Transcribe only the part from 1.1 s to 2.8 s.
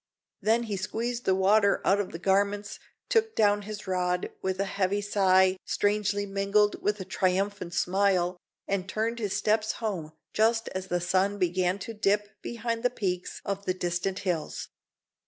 the water out of his garments,